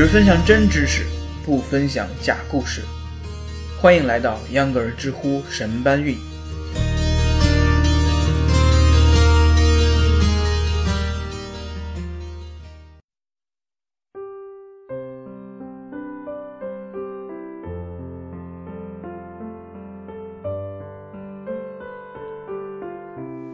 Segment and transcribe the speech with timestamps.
[0.00, 1.04] 只分享真知识，
[1.44, 2.80] 不分享假故事。
[3.78, 6.16] 欢迎来到秧歌儿知乎神搬运。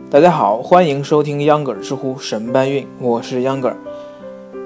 [0.08, 3.76] 大家好，欢迎收听秧歌儿知乎神搬运，我是秧歌儿。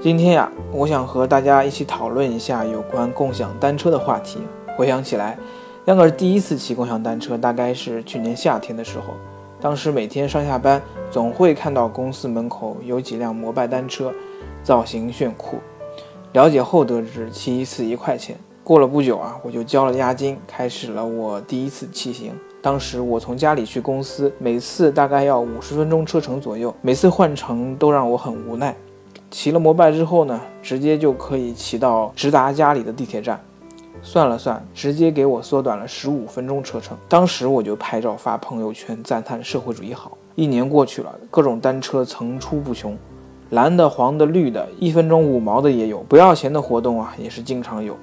[0.03, 4.39] 今天呀，我想和大家一起讨论一下有关共享单车的话题。
[4.75, 5.37] 回想起来，
[5.85, 9.13] 秧歌第一次骑共享单车大概是去年夏天的时候，
[9.61, 14.11] 当时每天上下班总会看到公司门口有几辆摩拜单车，
[14.63, 15.59] 造型炫酷。
[16.33, 18.39] 了解后得知，骑一次一块钱。
[18.65, 22.33] 过了不久啊，我就交了押金，开始了我第一次骑行。
[22.63, 28.75] 当时我从家里去公司，每次大概要五十分钟车程左右，每次换乘都让我很无奈。
[29.31, 33.41] 骑了摩拜之后呢，直接就可以骑到直达家里的地铁站，
[34.03, 36.99] 算了算，直接给我缩短了十五分钟车程。
[37.09, 40.19] 当时我就拍照发朋友圈，赞叹社会主义好。
[40.35, 42.97] 一年过去了，各种单车层出不穷，
[43.51, 47.97] 蓝的、黄的、绿的，一分钟五毛的也有，不要钱的活动啊也是经常有。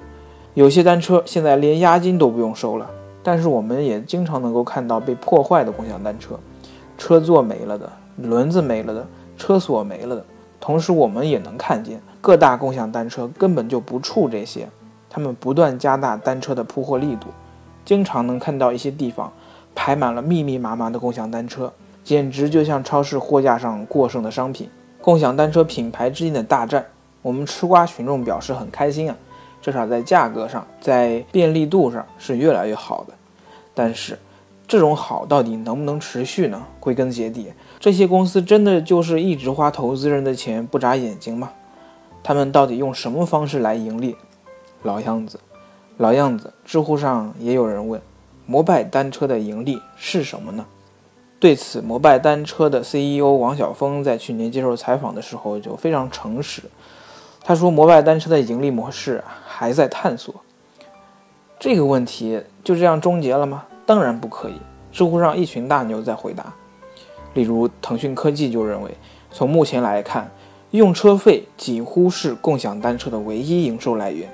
[0.54, 2.88] 有些单车现在连押金都不用收了。
[3.22, 6.38] 但是我们也经常能够看到被破坏的共享单车，
[6.96, 10.24] 车座没了的，轮子没了的，车锁没了的。
[10.60, 14.68] 同时，我们也能看见各大共享单车根本就不怵这些，
[15.08, 17.28] 他们不断加大单车的铺货力度，
[17.84, 19.32] 经常能看到一些地方
[19.74, 24.68] 排满了密密麻麻的共享单车，简直就像超市货架上过剩的商品。
[25.00, 26.84] 共享单车品牌之间的大战，
[27.22, 29.16] 我们吃瓜群众表示很开心啊，
[29.62, 33.14] 至少在价格上，在便利度上是越来越好的。
[33.72, 34.18] 但是，
[34.68, 36.62] 这种好到底能不能持续呢？
[36.78, 41.50] 归根结底，这些公司真的就是一直花投资人的钱不眨眼睛吗？
[42.22, 44.14] 他们到底用什么方式来盈利？
[44.82, 45.40] 老样子，
[45.96, 46.52] 老样子。
[46.66, 47.98] 知乎上也有人问：
[48.44, 50.66] 摩拜单车的盈利是什么呢？
[51.40, 56.62] 对此，摩拜单车的 CEO 王晓峰在去年接受采访的时候就非常诚实，
[57.42, 60.34] 他说：摩拜单车的盈利模式还在探索。
[61.58, 63.64] 这个问题就这样终结了吗？
[63.88, 64.54] 当然不可以。
[64.92, 66.52] 知乎上一群大牛在回答，
[67.32, 68.90] 例如腾讯科技就认为，
[69.32, 70.30] 从目前来看，
[70.72, 74.28] 用车费几乎是共享单车的唯一营收来源。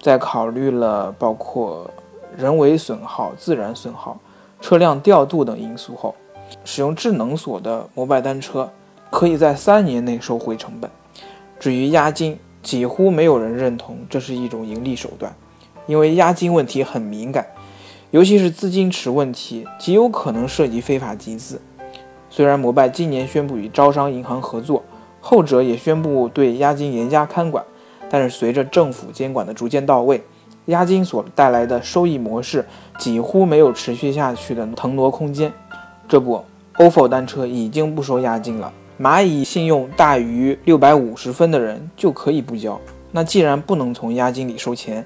[0.00, 1.90] 在考虑了包括
[2.34, 4.18] 人为损耗、自然损耗、
[4.62, 6.14] 车辆调度等因素后，
[6.64, 8.70] 使用智能锁的摩拜单车
[9.10, 10.90] 可以在三年内收回成本。
[11.60, 15.34] 至于押金，几乎没有人认同这是一种盈利手段。
[15.86, 17.46] 因为押金问题很敏感，
[18.14, 21.60] 尤其是资金池问题，极有可能涉及非法集资。
[22.30, 24.84] 虽然摩拜今年宣布与招商银行合作，
[25.20, 27.64] 后者也宣布对押金严加看管，
[28.08, 30.22] 但是随着政府监管的逐渐到位，
[30.66, 32.64] 押金所带来的收益模式
[33.00, 35.52] 几乎没有持续下去的腾挪空间。
[36.06, 36.40] 这不
[36.76, 42.80] ，ofo 单车已经不收押金了，蚂蚁信用大于六百五十分的人就可以不交。
[43.10, 45.04] 那既然不能从押金里收钱，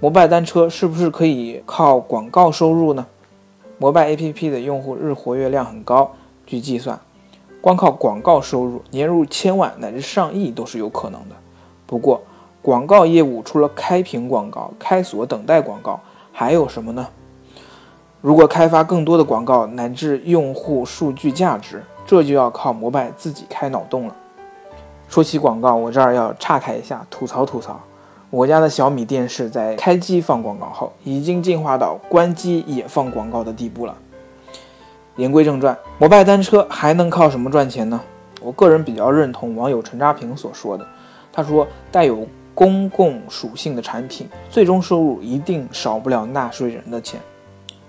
[0.00, 3.04] 摩拜单车是不是可以靠广告收入呢？
[3.78, 6.12] 摩拜 APP 的用户日活跃量很高，
[6.46, 7.00] 据计算，
[7.60, 11.34] 光靠广告收入年入千万乃至上亿都是有可能的。
[11.84, 12.22] 不过，
[12.62, 15.98] 广告业务除了开屏广告、开锁等待广告，
[16.32, 17.08] 还有什么呢？
[18.20, 24.14] 如果开发更多的广告乃至用户数据价值，这就要靠摩拜自己开脑洞了。
[25.08, 27.80] 说起广告，我这儿要岔开一下，吐槽吐槽。
[28.30, 33.96] 我家的小米电视在开机放广告后，已经进化到关机也放广告的地步了。
[35.16, 37.98] 言归正传，摩拜单车还能靠什么赚钱呢？
[38.42, 40.86] 我个人比较认同网友陈扎平所说的，
[41.32, 47.18] 他说带有公共属性的产品，最终收入一定少不了纳税人的钱。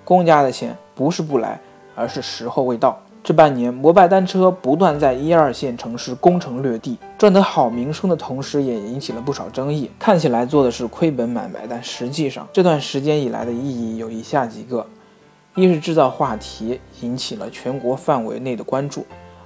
[0.06, 1.60] 公家的钱不是不来，
[1.96, 2.98] 而是时候未到。
[3.22, 9.92] 这半年，摩拜单车不断在一二线城市攻城略地，赚得好名声的同时，也引起了不少争议。
[10.00, 14.86] 看起来做的是亏本买卖，但实际上这段时间以来的意义有以下几个：
[15.56, 19.01] 一是制造话题，引起了全国范围内的关注；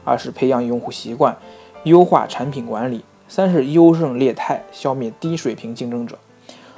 [0.05, 1.35] 二是培养用户习惯，
[1.83, 6.17] 优化产品管理；三是优胜劣汰，消灭低水平竞争者。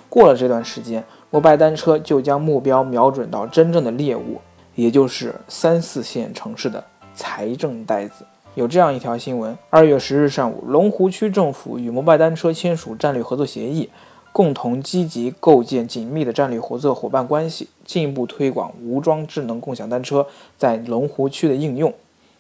[0.10, 4.40] 过了这段时间，摩拜单车就将目标瞄准到真正的猎物。
[4.76, 6.84] 也就是三四线城市的
[7.16, 8.26] 财政袋子，
[8.56, 13.90] 有这样一条新闻：二月十日上午，龙湖区政府与摩拜单车签署战略合作协议，
[14.34, 20.28] 共同积极构建紧密的战略合作伙伴关系，进一步推广无桩智能共享单车
[20.58, 21.94] 在龙湖区的应用。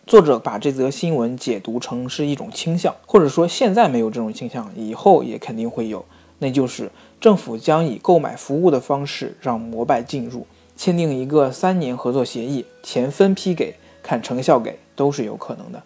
[0.05, 6.03] 作者把这则新闻解读成是一种倾向，或者说现在没有这种倾向，以后也肯定会有。
[6.39, 15.81] 那就是政府将以购买服务的方式让摩拜进入，签订一个三年合作协议，钱分批给，看成效给，都是有可能的。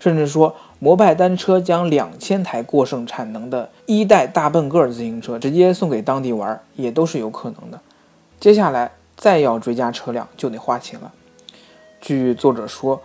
[0.00, 7.80] 甚至说，摩拜单车将两千台过剩产能的一代大笨个儿自行车直接送给当地玩，也都是有可能的。
[8.38, 11.10] 接下来再要追加车辆，就得花钱了。
[12.02, 13.00] 据作者说，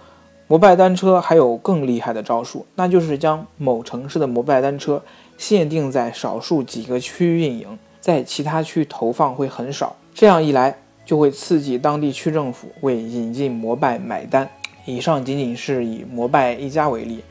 [0.48, 5.02] 摩拜单车还有更厉害的招数，那就是将某城市的摩拜单车
[5.38, 9.96] 限定在少数几个区域运营，在其他区投放会很少。
[10.14, 10.78] 这样一来，
[11.10, 14.48] 就会刺激当地区政府为引进摩拜买单。
[14.86, 17.24] 以上仅仅是以摩拜一家为例，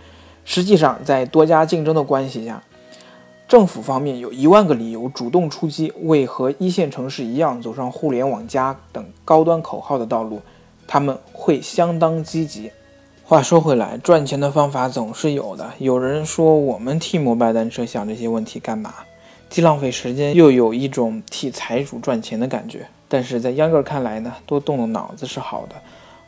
[0.44, 2.60] 实际上在多家竞争的关系下，
[3.46, 10.40] 政府方面有一万个理由主动出击，为和一线城市一样走上互联网加等高端口号的道路，
[10.88, 12.72] 他们会相当积极。
[13.22, 15.70] 话说回来，赚钱的方法总是有的。
[15.78, 18.92] 有人说我们替摩拜单车想这些问题干嘛？
[19.48, 22.86] 既浪费时间，又有一种替财主赚钱的感觉。
[23.08, 25.76] 但是在秧歌看来呢，多动动脑子是好的。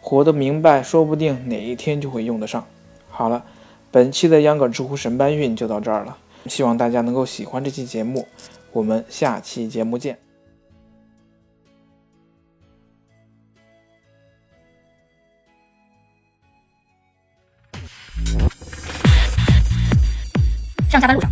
[0.00, 2.64] 活得明白，说不定哪一天就会用得上。
[3.10, 3.44] 好了，
[3.90, 8.26] 本期的秧歌知乎神搬运就到这儿了，希望大家能够喜欢这期节目，
[8.72, 10.29] 我们下期节目见。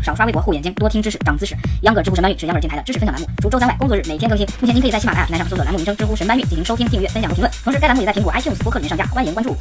[0.09, 1.55] 少刷微博，护眼睛，多听知识，长姿势。
[1.83, 4.47] 秧歌知乎神搬运是秧歌电台的知识分享栏目，除周三外，工作日每天更新。
[4.59, 7.53] 目前您可以在喜马拉雅平台上搜索栏目名称“知乎神搬运”进行收听、订阅、分享和评论。
[7.63, 9.55] 同时，该栏目也在苹果 iTunes 播客里面上架，欢迎关注。